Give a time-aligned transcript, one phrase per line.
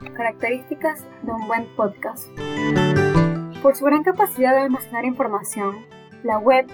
[0.00, 2.26] Características de un buen podcast.
[3.62, 5.84] Por su gran capacidad de almacenar información,
[6.22, 6.66] la web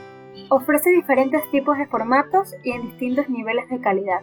[0.49, 4.21] ofrece diferentes tipos de formatos y en distintos niveles de calidad.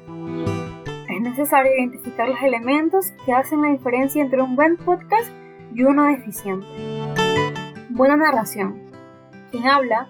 [1.10, 5.30] Es necesario identificar los elementos que hacen la diferencia entre un buen podcast
[5.76, 6.66] y uno deficiente.
[7.90, 8.84] Buena narración.
[9.52, 10.08] Quien habla,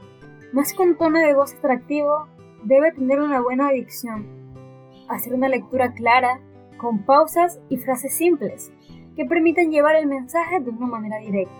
[0.52, 2.28] más con un tono de voz atractivo,
[2.64, 4.28] debe tener una buena dicción,
[5.10, 6.39] hacer una lectura clara,
[6.84, 8.70] con pausas y frases simples,
[9.15, 11.55] que permitan llevar el mensaje de una manera directa.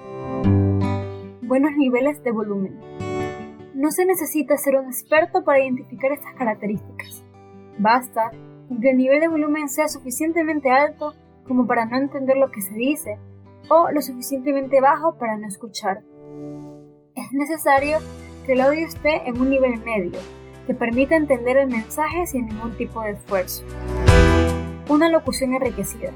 [1.44, 2.78] Buenos niveles de volumen.
[3.74, 7.24] No se necesita ser un experto para identificar estas características.
[7.80, 8.32] Basta
[8.68, 11.14] con que el nivel de volumen sea suficientemente alto
[11.48, 13.18] como para no entender lo que se dice
[13.70, 16.04] o lo suficientemente bajo para no escuchar.
[17.16, 18.00] Es necesario
[18.46, 20.20] que el audio esté en un nivel medio,
[20.68, 23.64] que permita entender el mensaje sin ningún tipo de esfuerzo.
[24.90, 26.12] Una locución enriquecida.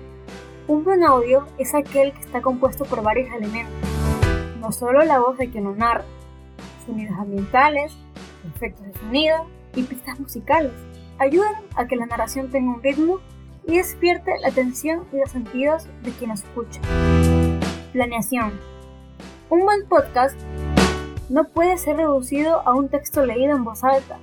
[0.67, 3.73] Un buen audio es aquel que está compuesto por varios elementos,
[4.59, 6.03] no solo la voz de quien lo narra,
[6.85, 7.97] sonidos ambientales,
[8.55, 10.73] efectos de sonido y pistas musicales.
[11.17, 13.19] Ayudan a que la narración tenga un ritmo
[13.65, 16.81] y despierte la atención y los sentidos de quien escucha.
[17.93, 18.51] Planeación.
[19.49, 20.37] Un buen podcast
[21.29, 24.19] no puede ser reducido a un texto leído en voz alta.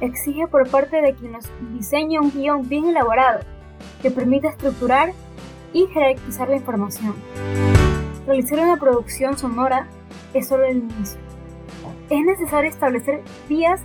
[0.00, 3.40] Exige por parte de quien nos diseña un guion bien elaborado
[4.02, 5.12] que permita estructurar
[5.72, 7.14] y jerarquizar la información.
[8.26, 9.86] Realizar una producción sonora
[10.34, 11.18] es solo el inicio.
[12.10, 13.80] Es necesario establecer vías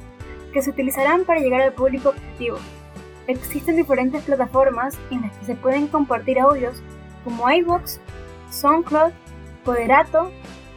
[0.52, 2.58] que se utilizarán para llegar al público objetivo.
[3.28, 6.82] Existen diferentes plataformas en las que se pueden compartir audios
[7.24, 8.00] como iVoox,
[8.50, 9.12] SoundCloud,
[9.64, 10.32] Poderato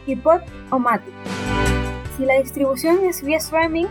[0.05, 1.13] y Podomatic.
[2.17, 3.85] Si la distribución es vía streaming,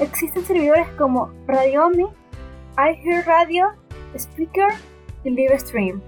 [0.00, 1.90] existen servidores como Radio
[2.76, 3.72] iHeartRadio,
[4.16, 4.68] speaker
[5.24, 6.02] in live stream.